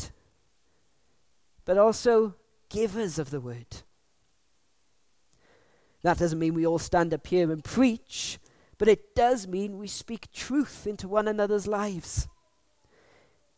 but 1.64 1.76
also 1.76 2.36
givers 2.68 3.18
of 3.18 3.30
the 3.30 3.40
word. 3.40 3.82
That 6.02 6.18
doesn't 6.18 6.38
mean 6.38 6.54
we 6.54 6.66
all 6.66 6.78
stand 6.78 7.12
up 7.12 7.26
here 7.26 7.50
and 7.50 7.62
preach, 7.62 8.38
but 8.78 8.88
it 8.88 9.14
does 9.14 9.46
mean 9.46 9.78
we 9.78 9.88
speak 9.88 10.30
truth 10.32 10.86
into 10.86 11.08
one 11.08 11.26
another's 11.26 11.66
lives. 11.66 12.28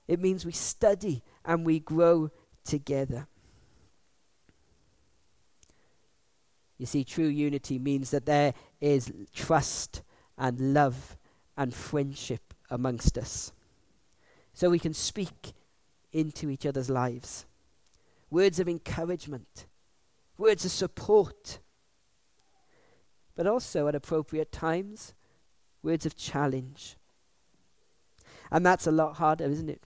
It 0.09 0.21
means 0.21 0.45
we 0.45 0.53
study 0.53 1.23
and 1.45 1.65
we 1.65 1.81
grow 1.81 2.31
together. 2.65 3.27
You 6.79 6.87
see, 6.87 7.05
true 7.05 7.27
unity 7.27 7.79
means 7.79 8.11
that 8.11 8.25
there 8.25 8.55
is 8.81 9.13
trust 9.35 10.03
and 10.39 10.73
love 10.73 11.19
and 11.57 11.75
friendship 11.75 12.55
amongst 12.71 13.19
us. 13.19 13.53
So 14.55 14.71
we 14.71 14.79
can 14.79 14.95
speak 14.95 15.53
into 16.13 16.49
each 16.49 16.65
other's 16.65 16.89
lives 16.89 17.45
words 18.31 18.61
of 18.61 18.69
encouragement, 18.69 19.67
words 20.39 20.65
of 20.65 20.71
support, 20.71 21.59
but 23.37 23.47
also 23.47 23.89
at 23.89 23.95
appropriate 23.95 24.53
times, 24.53 25.15
words 25.83 26.07
of 26.07 26.17
challenge. 26.17 26.97
And 28.51 28.65
that's 28.65 28.87
a 28.87 28.93
lot 28.93 29.17
harder, 29.17 29.45
isn't 29.45 29.71
it? 29.71 29.83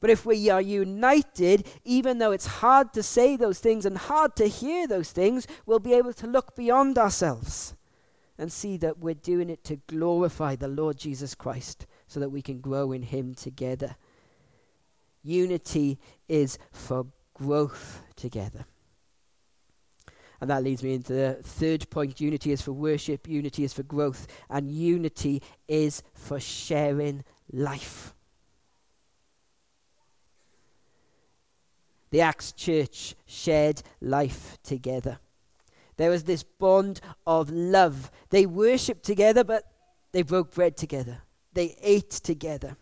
But 0.00 0.10
if 0.10 0.26
we 0.26 0.50
are 0.50 0.60
united, 0.60 1.66
even 1.84 2.18
though 2.18 2.32
it's 2.32 2.46
hard 2.46 2.92
to 2.92 3.02
say 3.02 3.36
those 3.36 3.58
things 3.58 3.86
and 3.86 3.96
hard 3.96 4.36
to 4.36 4.46
hear 4.46 4.86
those 4.86 5.10
things, 5.10 5.46
we'll 5.64 5.78
be 5.78 5.94
able 5.94 6.12
to 6.14 6.26
look 6.26 6.54
beyond 6.54 6.98
ourselves 6.98 7.74
and 8.38 8.52
see 8.52 8.76
that 8.76 8.98
we're 8.98 9.14
doing 9.14 9.48
it 9.48 9.64
to 9.64 9.76
glorify 9.86 10.54
the 10.54 10.68
Lord 10.68 10.98
Jesus 10.98 11.34
Christ 11.34 11.86
so 12.06 12.20
that 12.20 12.28
we 12.28 12.42
can 12.42 12.60
grow 12.60 12.92
in 12.92 13.02
Him 13.02 13.34
together. 13.34 13.96
Unity 15.22 15.98
is 16.28 16.58
for 16.70 17.06
growth 17.36 18.02
together. 18.16 18.64
And 20.40 20.50
that 20.50 20.62
leads 20.62 20.82
me 20.82 20.94
into 20.94 21.12
the 21.12 21.38
third 21.42 21.88
point 21.90 22.20
unity 22.20 22.52
is 22.52 22.60
for 22.60 22.72
worship, 22.72 23.26
unity 23.28 23.64
is 23.64 23.72
for 23.72 23.82
growth, 23.82 24.26
and 24.50 24.70
unity 24.70 25.42
is 25.66 26.02
for 26.14 26.38
sharing 26.38 27.24
life. 27.52 28.14
The 32.10 32.20
Acts 32.20 32.52
church 32.52 33.14
shared 33.26 33.82
life 34.00 34.58
together. 34.62 35.18
There 35.96 36.10
was 36.10 36.24
this 36.24 36.42
bond 36.42 37.00
of 37.26 37.50
love. 37.50 38.10
They 38.30 38.46
worshipped 38.46 39.04
together, 39.04 39.42
but 39.42 39.64
they 40.12 40.22
broke 40.22 40.54
bread 40.54 40.76
together. 40.76 41.22
They 41.54 41.76
ate 41.80 42.10
together. 42.10 42.76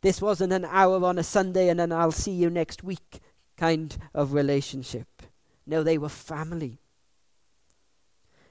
This 0.00 0.20
wasn't 0.20 0.52
an 0.52 0.64
hour 0.64 1.04
on 1.04 1.18
a 1.18 1.24
Sunday 1.24 1.68
and 1.68 1.78
then 1.78 1.92
I'll 1.92 2.12
see 2.12 2.32
you 2.32 2.50
next 2.50 2.84
week 2.84 3.20
kind 3.58 3.96
of 4.14 4.32
relationship. 4.32 5.22
No, 5.66 5.82
they 5.82 5.98
were 5.98 6.08
family. 6.08 6.78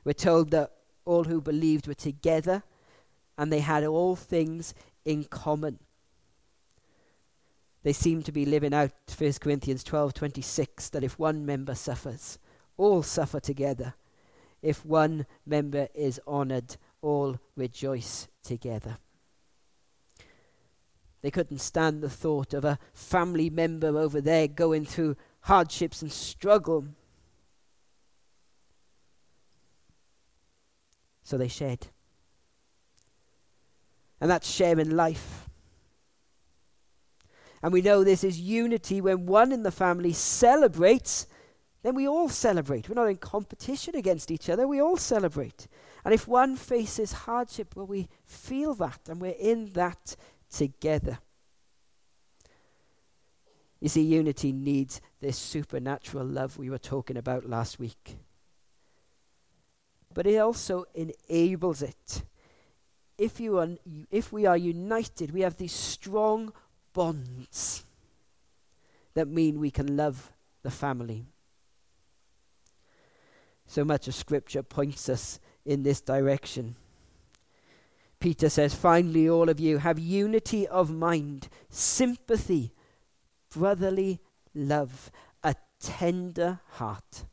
We're 0.04 0.14
told 0.14 0.52
that 0.52 0.72
all 1.06 1.24
who 1.24 1.42
believed 1.42 1.88
were 1.88 1.94
together 1.96 2.64
and 3.38 3.52
they 3.52 3.60
had 3.60 3.84
all 3.84 4.16
things 4.16 4.76
in 5.06 5.24
common. 5.24 5.80
They 7.84 7.94
seem 7.94 8.22
to 8.24 8.32
be 8.32 8.46
living 8.46 8.74
out 8.74 8.92
1 9.18 9.34
Corinthians 9.40 9.84
12:26 9.84 10.90
that 10.92 11.04
if 11.04 11.18
one 11.18 11.46
member 11.46 11.74
suffers, 11.74 12.38
all 12.76 13.02
suffer 13.02 13.40
together. 13.40 13.96
If 14.62 14.86
one 14.86 15.26
member 15.46 15.88
is 15.94 16.20
honored, 16.28 16.76
all 17.02 17.40
rejoice 17.56 18.28
together. 18.44 18.98
They 21.28 21.32
couldn't 21.32 21.60
stand 21.60 22.02
the 22.02 22.10
thought 22.10 22.54
of 22.54 22.64
a 22.64 22.80
family 22.94 23.50
member 23.50 23.98
over 23.98 24.22
there 24.22 24.48
going 24.48 24.86
through 24.86 25.18
hardships 25.42 26.02
and 26.02 26.10
struggle. 26.10 26.88
So 31.24 31.38
they 31.38 31.50
shared. 31.50 31.88
And 34.22 34.32
that's 34.32 34.50
sharing 34.50 34.92
life. 34.92 35.50
And 37.62 37.74
we 37.74 37.82
know 37.82 38.06
this 38.06 38.24
is 38.24 38.40
unity 38.40 39.02
when 39.02 39.26
one 39.26 39.52
in 39.52 39.64
the 39.64 39.70
family 39.72 40.14
celebrates 40.14 41.28
then 41.84 41.96
we 41.96 42.08
all 42.08 42.28
celebrate. 42.28 42.90
We're 42.90 42.96
not 42.96 43.10
in 43.10 43.16
competition 43.16 43.96
against 43.96 44.30
each 44.30 44.50
other, 44.50 44.68
we 44.68 44.82
all 44.82 44.98
celebrate. 44.98 45.68
And 46.04 46.14
if 46.14 46.28
one 46.28 46.58
faces 46.58 47.14
hardship, 47.14 47.76
well, 47.76 47.86
we 47.86 48.10
feel 48.26 48.74
that 48.76 49.02
and 49.08 49.22
we're 49.22 49.36
in 49.40 49.72
that 49.74 50.18
together. 50.52 51.20
You 53.80 53.90
see, 53.90 54.02
unity 54.02 54.52
needs 54.52 55.02
this 55.20 55.38
supernatural 55.38 56.26
love 56.26 56.58
we 56.58 56.70
were 56.70 56.80
talking 56.80 57.18
about 57.18 57.48
last 57.48 57.80
week. 57.80 58.18
But 60.14 60.26
it 60.26 60.38
also 60.38 60.86
enables 60.96 61.84
it. 61.84 62.24
If, 63.18 63.40
you 63.40 63.60
are, 63.60 63.70
if 64.10 64.32
we 64.32 64.46
are 64.46 64.58
united, 64.58 65.32
we 65.32 65.42
have 65.42 65.58
these 65.58 65.74
strong 65.74 66.52
bonds 66.94 67.84
that 69.14 69.28
mean 69.28 69.60
we 69.60 69.72
can 69.72 69.96
love 69.96 70.32
the 70.64 70.72
family. 70.72 71.26
So 73.68 73.84
much 73.84 74.08
of 74.08 74.16
Scripture 74.16 74.64
points 74.64 75.10
us 75.10 75.40
in 75.66 75.84
this 75.84 76.02
direction. 76.02 76.76
Peter 78.20 78.50
says, 78.50 78.74
Finally, 78.74 79.30
all 79.30 79.50
of 79.50 79.60
you 79.60 79.78
have 79.78 80.00
unity 80.00 80.68
of 80.68 80.92
mind, 80.92 81.50
sympathy, 81.70 82.74
brotherly 83.54 84.20
love, 84.54 85.12
a 85.44 85.56
tender 85.80 86.60
heart, 86.72 87.26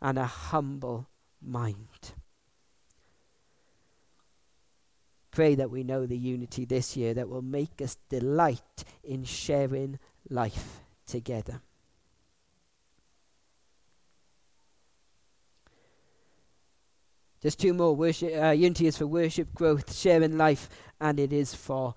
and 0.00 0.18
a 0.18 0.26
humble 0.26 1.08
mind. 1.42 2.14
Pray 5.30 5.54
that 5.54 5.70
we 5.70 5.84
know 5.84 6.06
the 6.06 6.16
unity 6.16 6.64
this 6.64 6.96
year 6.96 7.14
that 7.14 7.28
will 7.28 7.42
make 7.42 7.80
us 7.80 7.96
delight 8.08 8.84
in 9.04 9.24
sharing 9.24 9.98
life 10.28 10.80
together. 11.06 11.60
Just 17.42 17.58
two 17.58 17.72
more. 17.72 17.96
Worship, 17.96 18.32
uh, 18.42 18.50
unity 18.50 18.86
is 18.86 18.98
for 18.98 19.06
worship, 19.06 19.54
growth, 19.54 19.94
sharing 19.94 20.36
life, 20.36 20.68
and 21.00 21.18
it 21.18 21.32
is 21.32 21.54
for 21.54 21.94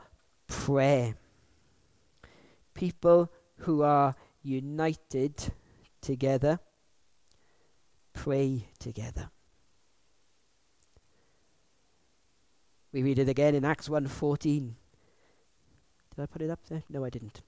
prayer. 0.48 1.16
People 2.74 3.30
who 3.58 3.84
are 3.84 4.16
united 4.42 5.54
together 6.02 6.60
pray 8.14 8.68
together. 8.80 9.30
We 12.92 13.04
read 13.04 13.20
it 13.20 13.28
again 13.28 13.56
in 13.56 13.66
Acts 13.66 13.90
1:14. 13.90 14.76
Did 16.16 16.22
I 16.22 16.26
put 16.28 16.42
it 16.42 16.50
up 16.50 16.64
there? 16.68 16.84
No, 16.90 17.04
I 17.04 17.10
didn't. 17.10 17.42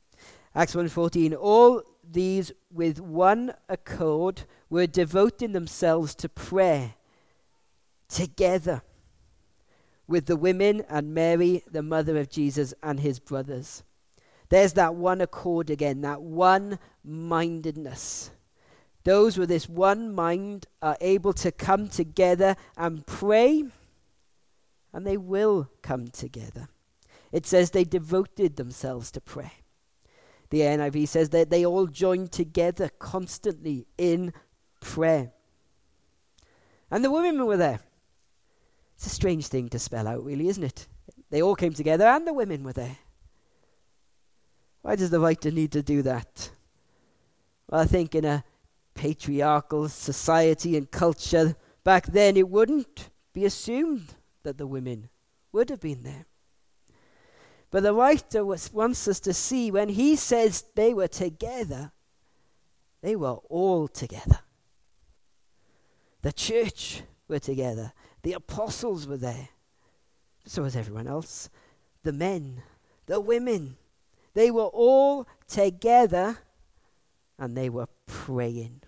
Acts 0.54 0.74
1:14 0.76 1.34
All 1.34 1.84
these 2.04 2.52
with 2.72 3.00
one 3.00 3.54
accord 3.70 4.44
were 4.70 4.88
devoting 4.88 5.52
themselves 5.52 6.16
to 6.16 6.28
prayer 6.28 6.96
together 8.08 8.82
with 10.08 10.26
the 10.26 10.36
women 10.36 10.84
and 10.90 11.14
Mary, 11.14 11.64
the 11.72 11.82
mother 11.82 12.18
of 12.18 12.30
Jesus, 12.30 12.74
and 12.84 13.00
his 13.00 13.20
brothers. 13.20 13.84
There's 14.50 14.74
that 14.74 14.96
one 14.96 15.22
accord 15.22 15.70
again, 15.70 16.02
that 16.02 16.22
one 16.22 16.78
mindedness. 17.04 18.32
Those 19.04 19.38
with 19.38 19.50
this 19.50 19.70
one 19.70 20.14
mind 20.14 20.68
are 20.82 20.98
able 21.02 21.34
to 21.34 21.52
come 21.52 21.88
together 21.88 22.56
and 22.78 23.06
pray, 23.06 23.66
and 24.94 25.06
they 25.06 25.18
will 25.18 25.70
come 25.82 26.08
together. 26.08 26.70
It 27.32 27.46
says 27.46 27.72
they 27.72 27.84
devoted 27.84 28.56
themselves 28.56 29.12
to 29.12 29.22
prayer. 29.22 29.52
The 30.50 30.62
NIV 30.62 31.08
says 31.08 31.30
that 31.30 31.50
they 31.50 31.66
all 31.66 31.88
joined 31.88 32.32
together 32.32 32.90
constantly 33.00 33.88
in 33.98 34.32
prayer. 34.80 35.32
And 36.90 37.04
the 37.04 37.12
women 37.12 37.46
were 37.46 37.58
there. 37.58 37.80
It's 38.96 39.08
a 39.08 39.10
strange 39.10 39.48
thing 39.48 39.70
to 39.70 39.80
spell 39.80 40.08
out, 40.08 40.24
really, 40.24 40.48
isn't 40.48 40.64
it? 40.64 40.88
They 41.30 41.42
all 41.42 41.56
came 41.56 41.74
together 41.74 42.06
and 42.06 42.26
the 42.26 42.34
women 42.34 42.64
were 42.64 42.74
there. 42.74 42.98
Why 44.82 44.96
does 44.96 45.10
the 45.10 45.20
writer 45.20 45.52
need 45.52 45.72
to 45.74 45.82
do 45.82 46.02
that? 46.04 46.52
Well, 47.70 47.82
I 47.82 47.86
think 47.86 48.16
in 48.16 48.26
a 48.26 48.44
patriarchal 48.94 49.90
society 49.90 50.78
and 50.78 50.90
culture 50.90 51.56
back 51.84 52.08
then, 52.08 52.38
it 52.38 52.48
wouldn't 52.48 53.10
be 53.34 53.46
assumed 53.46 54.16
that 54.44 54.58
the 54.58 54.68
women 54.68 55.10
would 55.52 55.70
have 55.70 55.82
been 55.82 56.04
there. 56.04 56.26
But 57.72 57.84
the 57.84 57.94
writer 57.94 58.46
wants 58.46 59.08
us 59.08 59.20
to 59.22 59.34
see 59.34 59.72
when 59.72 59.90
he 59.90 60.16
says 60.16 60.64
they 60.76 60.94
were 60.94 61.08
together, 61.08 61.92
they 63.02 63.16
were 63.16 63.38
all 63.50 63.88
together. 63.88 64.40
The 66.22 66.32
church 66.32 67.02
were 67.28 67.40
together. 67.40 67.94
The 68.24 68.34
apostles 68.34 69.08
were 69.08 69.18
there. 69.18 69.50
So 70.46 70.64
was 70.64 70.76
everyone 70.76 71.08
else. 71.08 71.50
The 72.04 72.14
men, 72.14 72.62
the 73.08 73.20
women. 73.20 73.78
They 74.34 74.52
were 74.52 74.64
all 74.64 75.28
together 75.48 76.38
and 77.40 77.58
they 77.58 77.70
were 77.70 77.88
praying. 78.06 78.82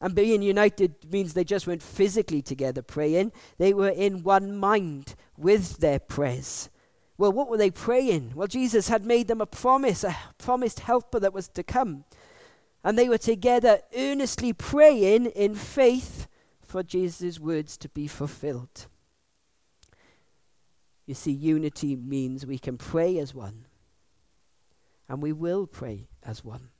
And 0.00 0.14
being 0.14 0.42
united 0.42 0.94
means 1.12 1.34
they 1.34 1.44
just 1.44 1.66
weren't 1.66 1.82
physically 1.82 2.40
together 2.40 2.80
praying, 2.80 3.32
they 3.58 3.74
were 3.74 3.90
in 3.90 4.22
one 4.22 4.56
mind 4.56 5.14
with 5.36 5.78
their 5.78 5.98
prayers. 5.98 6.70
Well, 7.18 7.32
what 7.32 7.50
were 7.50 7.58
they 7.58 7.70
praying? 7.70 8.32
Well, 8.34 8.48
Jesus 8.48 8.88
had 8.88 9.04
made 9.04 9.28
them 9.28 9.42
a 9.42 9.46
promise, 9.46 10.04
a 10.04 10.16
promised 10.38 10.80
helper 10.80 11.20
that 11.20 11.34
was 11.34 11.48
to 11.48 11.62
come. 11.62 12.04
And 12.82 12.98
they 12.98 13.08
were 13.08 13.18
together 13.18 13.80
earnestly 13.94 14.52
praying 14.52 15.26
in 15.26 15.54
faith 15.54 16.28
for 16.62 16.82
Jesus' 16.82 17.38
words 17.38 17.76
to 17.78 17.88
be 17.88 18.06
fulfilled. 18.06 18.86
You 21.06 21.14
see, 21.14 21.32
unity 21.32 21.96
means 21.96 22.46
we 22.46 22.58
can 22.58 22.78
pray 22.78 23.18
as 23.18 23.34
one, 23.34 23.66
and 25.08 25.20
we 25.20 25.32
will 25.32 25.66
pray 25.66 26.08
as 26.22 26.44
one. 26.44 26.70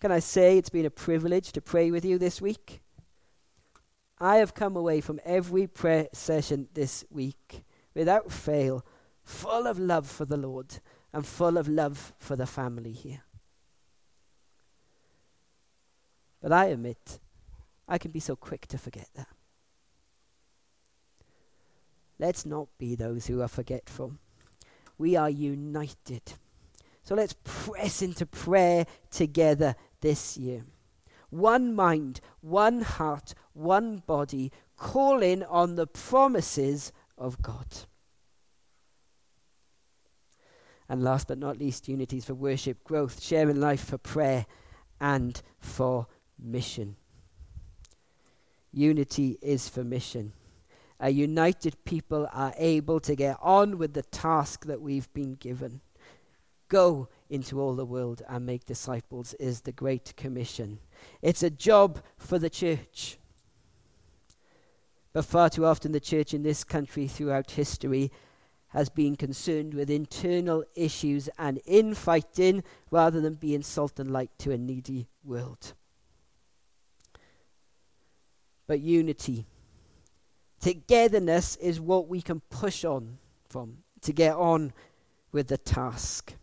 Can 0.00 0.10
I 0.10 0.18
say 0.18 0.58
it's 0.58 0.70
been 0.70 0.84
a 0.84 0.90
privilege 0.90 1.52
to 1.52 1.62
pray 1.62 1.90
with 1.90 2.04
you 2.04 2.18
this 2.18 2.42
week? 2.42 2.82
I 4.18 4.36
have 4.36 4.54
come 4.54 4.76
away 4.76 5.00
from 5.00 5.20
every 5.24 5.66
prayer 5.66 6.08
session 6.12 6.68
this 6.74 7.04
week 7.10 7.64
without 7.94 8.30
fail, 8.30 8.84
full 9.22 9.66
of 9.66 9.78
love 9.78 10.10
for 10.10 10.24
the 10.24 10.36
Lord 10.36 10.80
and 11.14 11.24
full 11.24 11.56
of 11.56 11.68
love 11.68 12.12
for 12.18 12.34
the 12.34 12.44
family 12.44 12.90
here. 12.90 13.22
But 16.42 16.50
I 16.52 16.66
admit, 16.66 17.20
I 17.88 17.98
can 17.98 18.10
be 18.10 18.18
so 18.18 18.34
quick 18.34 18.66
to 18.66 18.78
forget 18.78 19.08
that. 19.14 19.28
Let's 22.18 22.44
not 22.44 22.66
be 22.78 22.96
those 22.96 23.26
who 23.26 23.40
are 23.42 23.48
forgetful. 23.48 24.14
we 24.98 25.16
are 25.16 25.30
united. 25.30 26.22
So 27.04 27.14
let's 27.14 27.34
press 27.44 28.02
into 28.02 28.26
prayer 28.26 28.84
together 29.10 29.76
this 30.00 30.36
year. 30.36 30.64
One 31.30 31.74
mind, 31.74 32.20
one 32.40 32.82
heart, 32.82 33.34
one 33.52 34.02
body, 34.06 34.50
calling 34.76 35.44
on 35.44 35.76
the 35.76 35.86
promises 35.86 36.92
of 37.16 37.40
God. 37.40 37.66
And 40.88 41.02
last 41.02 41.28
but 41.28 41.38
not 41.38 41.58
least, 41.58 41.88
unities 41.88 42.26
for 42.26 42.34
worship, 42.34 42.84
growth, 42.84 43.22
sharing 43.22 43.60
life 43.60 43.84
for 43.84 43.98
prayer, 43.98 44.46
and 45.00 45.40
for 45.58 46.06
mission. 46.38 46.96
Unity 48.72 49.38
is 49.40 49.68
for 49.68 49.84
mission. 49.84 50.32
A 51.00 51.10
united 51.10 51.82
people 51.84 52.28
are 52.32 52.54
able 52.56 53.00
to 53.00 53.14
get 53.14 53.36
on 53.40 53.78
with 53.78 53.94
the 53.94 54.02
task 54.02 54.66
that 54.66 54.80
we've 54.80 55.12
been 55.12 55.34
given. 55.34 55.80
Go 56.68 57.08
into 57.28 57.60
all 57.60 57.74
the 57.74 57.84
world 57.84 58.22
and 58.28 58.46
make 58.46 58.64
disciples 58.64 59.34
is 59.34 59.62
the 59.62 59.72
Great 59.72 60.14
Commission. 60.16 60.78
It's 61.22 61.42
a 61.42 61.50
job 61.50 62.00
for 62.16 62.38
the 62.38 62.50
church. 62.50 63.18
But 65.12 65.24
far 65.24 65.50
too 65.50 65.64
often, 65.64 65.92
the 65.92 66.00
church 66.00 66.34
in 66.34 66.42
this 66.42 66.64
country 66.64 67.06
throughout 67.06 67.52
history 67.52 68.10
has 68.74 68.88
been 68.88 69.14
concerned 69.14 69.72
with 69.72 69.88
internal 69.88 70.64
issues 70.74 71.28
and 71.38 71.60
infighting 71.64 72.62
rather 72.90 73.20
than 73.20 73.34
being 73.34 73.62
salt 73.62 74.00
and 74.00 74.10
light 74.10 74.30
to 74.36 74.50
a 74.50 74.58
needy 74.58 75.06
world. 75.22 75.74
But 78.66 78.80
unity, 78.80 79.46
togetherness 80.60 81.54
is 81.56 81.80
what 81.80 82.08
we 82.08 82.20
can 82.20 82.40
push 82.50 82.84
on 82.84 83.18
from 83.48 83.78
to 84.00 84.12
get 84.12 84.34
on 84.34 84.72
with 85.30 85.46
the 85.46 85.58
task. 85.58 86.34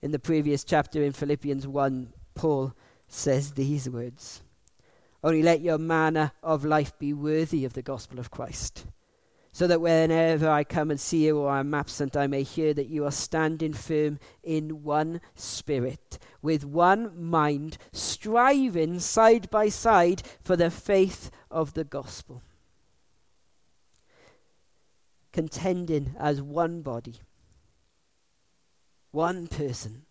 In 0.00 0.12
the 0.12 0.20
previous 0.20 0.62
chapter 0.62 1.02
in 1.02 1.10
Philippians 1.10 1.66
1, 1.66 2.12
Paul 2.36 2.72
says 3.08 3.52
these 3.52 3.90
words 3.90 4.42
Only 5.24 5.42
let 5.42 5.60
your 5.60 5.78
manner 5.78 6.30
of 6.40 6.64
life 6.64 6.96
be 7.00 7.12
worthy 7.12 7.64
of 7.64 7.72
the 7.72 7.82
gospel 7.82 8.20
of 8.20 8.30
Christ 8.30 8.86
so 9.52 9.66
that 9.66 9.82
whenever 9.82 10.48
I 10.48 10.64
come 10.64 10.90
and 10.90 10.98
see 10.98 11.26
you 11.26 11.38
or 11.38 11.50
I'm 11.50 11.74
absent, 11.74 12.16
I 12.16 12.26
may 12.26 12.42
hear 12.42 12.72
that 12.72 12.88
you 12.88 13.04
are 13.04 13.12
standing 13.12 13.74
firm 13.74 14.18
in 14.42 14.82
one 14.82 15.20
spirit, 15.34 16.18
with 16.40 16.64
one 16.64 17.22
mind, 17.22 17.76
striving 17.92 18.98
side 18.98 19.50
by 19.50 19.68
side 19.68 20.22
for 20.40 20.56
the 20.56 20.70
faith 20.70 21.30
of 21.50 21.74
the 21.74 21.84
gospel. 21.84 22.42
Contending 25.32 26.14
as 26.18 26.40
one 26.40 26.80
body, 26.80 27.16
one 29.10 29.46
person 29.48 30.06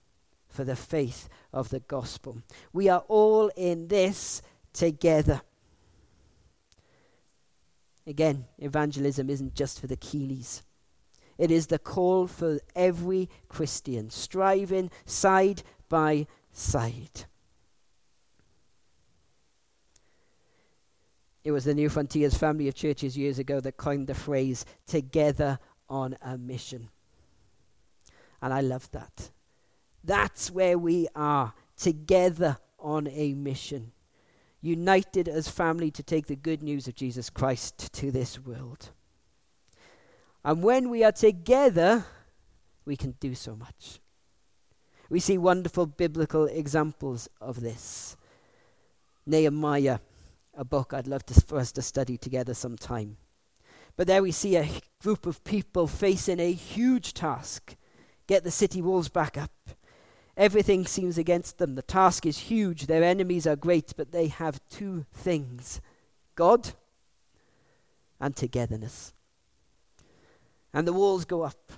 for 0.47 0.63
the 0.63 0.75
faith 0.75 1.29
of 1.51 1.69
the 1.69 1.79
gospel. 1.79 2.43
We 2.73 2.89
are 2.89 3.03
all 3.07 3.51
in 3.57 3.87
this 3.87 4.43
together. 4.71 5.41
Again, 8.07 8.45
evangelism 8.57 9.29
isn't 9.29 9.53
just 9.53 9.79
for 9.79 9.87
the 9.87 9.95
keenies. 9.95 10.63
It 11.37 11.51
is 11.51 11.67
the 11.67 11.79
call 11.79 12.27
for 12.27 12.59
every 12.75 13.29
Christian, 13.47 14.09
striving 14.09 14.91
side 15.05 15.63
by 15.89 16.27
side. 16.51 17.25
It 21.43 21.51
was 21.51 21.65
the 21.65 21.73
Newfrontiers 21.73 22.37
family 22.37 22.67
of 22.67 22.75
churches 22.75 23.17
years 23.17 23.39
ago 23.39 23.59
that 23.59 23.77
coined 23.77 24.07
the 24.07 24.13
phrase, 24.13 24.65
together 24.85 25.57
on 25.89 26.15
a 26.21 26.37
mission. 26.37 26.89
And 28.41 28.53
I 28.53 28.61
love 28.61 28.89
that. 28.91 29.31
That's 30.03 30.51
where 30.51 30.77
we 30.77 31.07
are, 31.15 31.53
together 31.75 32.57
on 32.79 33.07
a 33.07 33.33
mission 33.33 33.91
united 34.61 35.27
as 35.27 35.47
family 35.47 35.91
to 35.91 36.03
take 36.03 36.27
the 36.27 36.35
good 36.35 36.61
news 36.61 36.87
of 36.87 36.95
Jesus 36.95 37.29
Christ 37.29 37.91
to 37.93 38.11
this 38.11 38.39
world. 38.39 38.91
And 40.43 40.63
when 40.63 40.89
we 40.89 41.03
are 41.03 41.11
together, 41.11 42.05
we 42.85 42.95
can 42.95 43.15
do 43.19 43.35
so 43.35 43.55
much. 43.55 43.99
We 45.09 45.19
see 45.19 45.37
wonderful 45.37 45.87
biblical 45.87 46.45
examples 46.45 47.27
of 47.39 47.61
this. 47.61 48.15
Nehemiah, 49.25 49.99
a 50.55 50.63
book 50.63 50.93
I'd 50.93 51.07
love 51.07 51.25
to, 51.27 51.41
for 51.41 51.57
us 51.57 51.71
to 51.73 51.81
study 51.81 52.17
together 52.17 52.53
sometime. 52.53 53.17
But 53.97 54.07
there 54.07 54.23
we 54.23 54.31
see 54.31 54.55
a 54.55 54.69
group 55.01 55.25
of 55.25 55.43
people 55.43 55.87
facing 55.87 56.39
a 56.39 56.51
huge 56.51 57.13
task 57.13 57.75
get 58.27 58.43
the 58.43 58.51
city 58.51 58.81
walls 58.81 59.09
back 59.09 59.37
up. 59.37 59.51
Everything 60.37 60.85
seems 60.85 61.17
against 61.17 61.57
them. 61.57 61.75
The 61.75 61.81
task 61.81 62.25
is 62.25 62.37
huge. 62.37 62.87
Their 62.87 63.03
enemies 63.03 63.45
are 63.45 63.55
great, 63.55 63.93
but 63.97 64.11
they 64.11 64.27
have 64.27 64.61
two 64.69 65.05
things 65.13 65.81
God 66.35 66.71
and 68.19 68.35
togetherness. 68.35 69.13
And 70.73 70.87
the 70.87 70.93
walls 70.93 71.25
go 71.25 71.41
up. 71.41 71.73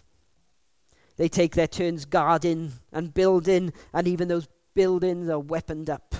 They 1.18 1.28
take 1.28 1.56
their 1.56 1.68
turns 1.68 2.06
guarding 2.06 2.74
and 2.92 3.14
building, 3.14 3.74
and 3.94 4.08
even 4.08 4.28
those 4.28 4.48
buildings 4.74 5.30
are 5.30 5.40
weaponed 5.40 5.90
up. 5.90 6.16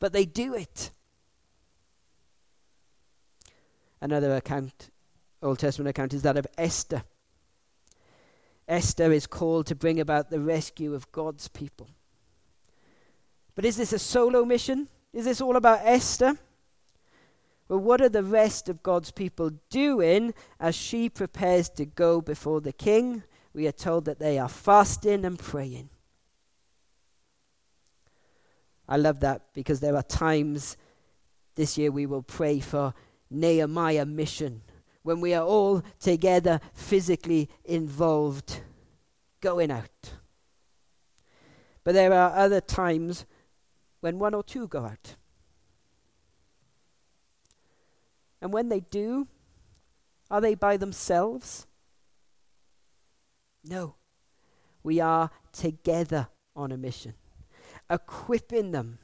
But 0.00 0.12
they 0.12 0.24
do 0.24 0.54
it. 0.54 0.90
Another 4.00 4.36
account, 4.36 4.90
Old 5.42 5.58
Testament 5.58 5.90
account, 5.90 6.14
is 6.14 6.22
that 6.22 6.36
of 6.36 6.46
Esther. 6.56 7.02
Esther 8.68 9.10
is 9.10 9.26
called 9.26 9.66
to 9.66 9.74
bring 9.74 9.98
about 9.98 10.30
the 10.30 10.40
rescue 10.40 10.94
of 10.94 11.10
God's 11.10 11.48
people. 11.48 11.88
But 13.54 13.64
is 13.64 13.76
this 13.76 13.92
a 13.92 13.98
solo 13.98 14.44
mission? 14.44 14.88
Is 15.12 15.24
this 15.24 15.40
all 15.40 15.56
about 15.56 15.80
Esther? 15.82 16.38
Well, 17.68 17.80
what 17.80 18.00
are 18.00 18.08
the 18.08 18.22
rest 18.22 18.68
of 18.68 18.82
God's 18.82 19.10
people 19.10 19.50
doing 19.70 20.34
as 20.60 20.74
she 20.74 21.08
prepares 21.08 21.68
to 21.70 21.86
go 21.86 22.20
before 22.20 22.60
the 22.60 22.72
king? 22.72 23.22
We 23.54 23.66
are 23.66 23.72
told 23.72 24.04
that 24.04 24.18
they 24.18 24.38
are 24.38 24.48
fasting 24.48 25.24
and 25.24 25.38
praying. 25.38 25.88
I 28.88 28.96
love 28.96 29.20
that 29.20 29.42
because 29.52 29.80
there 29.80 29.96
are 29.96 30.02
times 30.02 30.76
this 31.56 31.76
year 31.76 31.90
we 31.90 32.06
will 32.06 32.22
pray 32.22 32.60
for 32.60 32.94
Nehemiah 33.30 34.06
mission 34.06 34.62
when 35.08 35.22
we 35.22 35.32
are 35.32 35.42
all 35.42 35.82
together 35.98 36.60
physically 36.74 37.48
involved 37.64 38.60
going 39.40 39.70
out. 39.70 40.10
But 41.82 41.94
there 41.94 42.12
are 42.12 42.36
other 42.36 42.60
times 42.60 43.24
when 44.00 44.18
one 44.18 44.34
or 44.34 44.42
two 44.42 44.68
go 44.68 44.84
out. 44.84 45.16
And 48.42 48.52
when 48.52 48.68
they 48.68 48.80
do, 48.80 49.26
are 50.30 50.42
they 50.42 50.54
by 50.54 50.76
themselves? 50.76 51.66
No. 53.64 53.94
We 54.82 55.00
are 55.00 55.30
together 55.52 56.28
on 56.54 56.70
a 56.70 56.76
mission, 56.76 57.14
equipping 57.88 58.72
them, 58.72 58.98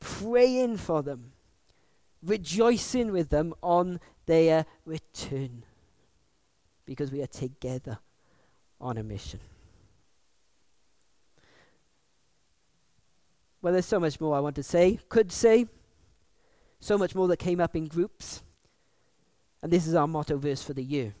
praying 0.00 0.76
for 0.76 1.02
them, 1.02 1.32
rejoicing 2.22 3.10
with 3.10 3.30
them 3.30 3.54
on 3.62 4.00
their 4.30 4.64
return 4.86 5.64
because 6.86 7.10
we 7.10 7.20
are 7.20 7.26
together 7.26 7.98
on 8.80 8.96
a 8.96 9.02
mission. 9.02 9.40
Well, 13.60 13.72
there's 13.72 13.86
so 13.86 13.98
much 13.98 14.20
more 14.20 14.36
I 14.36 14.38
want 14.38 14.54
to 14.54 14.62
say, 14.62 15.00
could 15.08 15.32
say, 15.32 15.66
so 16.78 16.96
much 16.96 17.12
more 17.16 17.26
that 17.26 17.38
came 17.38 17.60
up 17.60 17.74
in 17.74 17.88
groups. 17.88 18.44
And 19.64 19.72
this 19.72 19.88
is 19.88 19.96
our 19.96 20.06
motto 20.06 20.38
verse 20.38 20.62
for 20.62 20.74
the 20.74 20.84
year. 20.84 21.12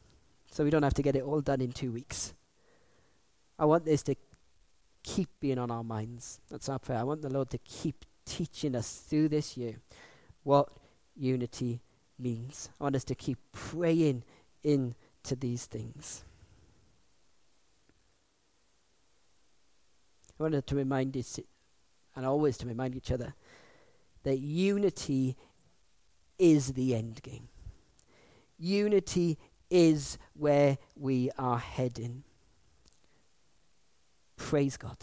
So 0.52 0.62
we 0.62 0.70
don't 0.70 0.84
have 0.84 0.94
to 0.94 1.02
get 1.02 1.16
it 1.16 1.24
all 1.24 1.40
done 1.40 1.60
in 1.60 1.72
two 1.72 1.90
weeks. 1.90 2.32
I 3.58 3.64
want 3.64 3.84
this 3.84 4.04
to 4.04 4.14
keep 5.02 5.28
being 5.40 5.58
on 5.58 5.72
our 5.72 5.82
minds. 5.82 6.38
That's 6.48 6.68
our 6.68 6.78
prayer. 6.78 7.00
I 7.00 7.02
want 7.02 7.22
the 7.22 7.28
Lord 7.28 7.50
to 7.50 7.58
keep 7.58 8.04
teaching 8.24 8.76
us 8.76 9.02
through 9.08 9.30
this 9.30 9.56
year 9.56 9.80
what 10.44 10.68
unity 11.16 11.80
means. 12.20 12.68
I 12.80 12.84
want 12.84 12.96
us 12.96 13.04
to 13.04 13.14
keep 13.14 13.38
praying 13.52 14.24
into 14.62 15.36
these 15.38 15.66
things. 15.66 16.24
I 20.38 20.42
wanted 20.42 20.66
to 20.66 20.74
remind 20.74 21.16
us, 21.16 21.38
and 22.16 22.26
always 22.26 22.56
to 22.58 22.66
remind 22.66 22.96
each 22.96 23.10
other, 23.10 23.34
that 24.22 24.38
unity 24.38 25.36
is 26.38 26.72
the 26.72 26.94
end 26.94 27.22
game. 27.22 27.48
Unity 28.58 29.38
is 29.70 30.18
where 30.34 30.78
we 30.96 31.30
are 31.38 31.58
heading. 31.58 32.24
Praise 34.36 34.76
God. 34.76 34.96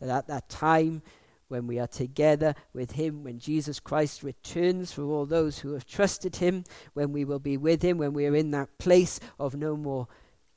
That 0.00 0.10
at 0.10 0.26
that 0.28 0.48
time 0.48 1.02
when 1.48 1.66
we 1.66 1.78
are 1.78 1.86
together 1.86 2.54
with 2.72 2.92
Him, 2.92 3.22
when 3.24 3.38
Jesus 3.38 3.80
Christ 3.80 4.22
returns 4.22 4.92
for 4.92 5.02
all 5.04 5.26
those 5.26 5.58
who 5.58 5.72
have 5.72 5.86
trusted 5.86 6.36
Him, 6.36 6.64
when 6.94 7.12
we 7.12 7.24
will 7.24 7.38
be 7.38 7.56
with 7.56 7.82
Him, 7.82 7.98
when 7.98 8.12
we 8.12 8.26
are 8.26 8.34
in 8.34 8.50
that 8.52 8.78
place 8.78 9.20
of 9.38 9.54
no 9.54 9.76
more 9.76 10.08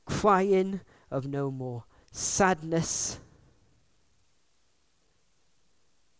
crying 0.06 0.82
of 1.12 1.28
no 1.28 1.52
more 1.52 1.86
sadness. 2.12 3.20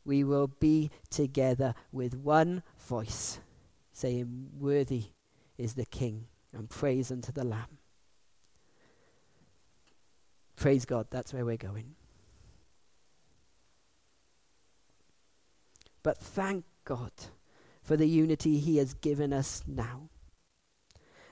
We 0.06 0.24
will 0.24 0.48
be 0.48 0.92
together 1.10 1.76
with 1.92 2.16
one 2.16 2.64
voice, 2.78 3.40
saying, 3.92 4.50
Worthy 4.58 5.06
is 5.58 5.74
the 5.74 5.86
King, 5.86 6.26
and 6.54 6.70
praise 6.70 7.12
unto 7.12 7.32
the 7.32 7.44
Lamb. 7.44 7.78
Praise 10.56 10.86
God, 10.86 11.08
that's 11.10 11.34
where 11.34 11.46
we're 11.46 11.58
going. 11.58 11.96
But 16.04 16.18
thank 16.18 16.66
God 16.86 17.12
for 17.82 17.98
the 17.98 18.08
unity 18.08 18.60
He 18.60 18.78
has 18.78 18.94
given 18.94 19.34
us 19.34 19.64
now. 19.68 20.10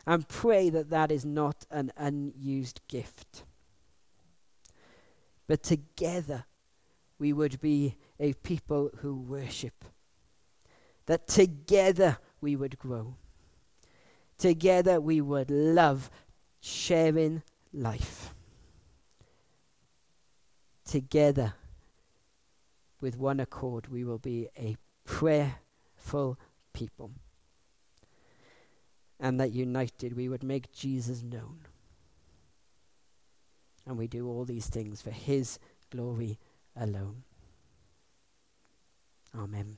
And 0.05 0.27
pray 0.27 0.69
that 0.69 0.89
that 0.89 1.11
is 1.11 1.25
not 1.25 1.65
an 1.69 1.91
unused 1.97 2.81
gift. 2.87 3.43
But 5.47 5.63
together 5.63 6.45
we 7.19 7.33
would 7.33 7.59
be 7.59 7.97
a 8.19 8.33
people 8.33 8.91
who 8.97 9.15
worship. 9.15 9.85
That 11.05 11.27
together 11.27 12.17
we 12.41 12.55
would 12.55 12.77
grow. 12.77 13.15
Together 14.37 15.01
we 15.01 15.21
would 15.21 15.49
love 15.49 16.09
sharing 16.59 17.43
life. 17.73 18.33
Together, 20.85 21.53
with 23.01 23.17
one 23.17 23.39
accord, 23.39 23.87
we 23.87 24.03
will 24.03 24.17
be 24.17 24.47
a 24.57 24.75
prayerful 25.05 26.37
people. 26.73 27.11
And 29.19 29.39
that 29.39 29.51
united 29.51 30.15
we 30.15 30.29
would 30.29 30.43
make 30.43 30.71
Jesus 30.71 31.23
known. 31.23 31.59
And 33.85 33.97
we 33.97 34.07
do 34.07 34.27
all 34.27 34.45
these 34.45 34.67
things 34.67 35.01
for 35.01 35.11
his 35.11 35.59
glory 35.89 36.37
alone. 36.75 37.23
Amen. 39.35 39.77